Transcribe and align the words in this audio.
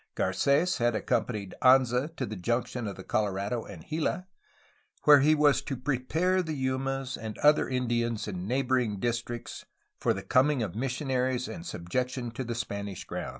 Garces 0.15 0.79
had 0.79 0.95
accompanied 0.95 1.53
Anza 1.61 2.15
to 2.15 2.25
the 2.25 2.35
junction 2.35 2.87
of 2.87 2.95
the 2.95 3.03
Colorado 3.03 3.65
and 3.65 3.85
Gila, 3.87 4.25
where 5.03 5.19
he 5.19 5.35
was 5.35 5.61
to 5.61 5.77
prepare 5.77 6.41
the 6.41 6.55
Yumas 6.55 7.15
and 7.15 7.37
other 7.37 7.69
Indians 7.69 8.27
in 8.27 8.47
neighboring 8.47 8.99
districts 8.99 9.65
for 9.99 10.15
the 10.15 10.23
coming 10.23 10.63
of 10.63 10.73
missionaries 10.73 11.47
and 11.47 11.63
subjection 11.67 12.31
to 12.31 12.43
the 12.43 12.55
Spanish 12.55 13.03
crown. 13.03 13.29